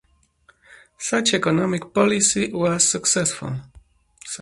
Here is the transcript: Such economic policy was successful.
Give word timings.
Such 0.97 1.35
economic 1.35 1.93
policy 1.93 2.51
was 2.51 2.83
successful. 2.89 3.53